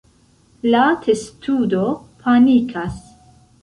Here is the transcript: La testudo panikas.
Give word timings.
La 0.75 0.85
testudo 1.03 1.85
panikas. 2.27 3.03